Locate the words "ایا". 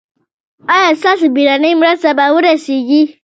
0.75-0.89